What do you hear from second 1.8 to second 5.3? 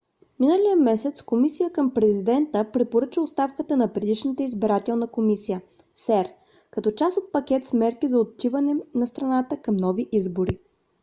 президента препоръча оставката на предишната избирателна